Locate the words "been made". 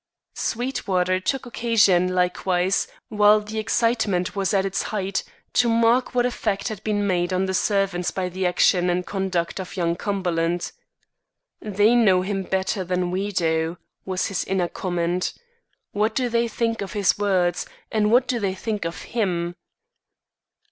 6.83-7.31